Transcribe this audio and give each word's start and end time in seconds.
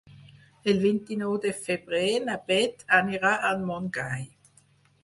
El 0.71 0.79
vint-i-nou 0.85 1.35
de 1.43 1.51
febrer 1.67 2.09
na 2.25 2.41
Beth 2.49 2.83
anirà 3.03 3.39
a 3.53 3.57
Montgai. 3.71 4.27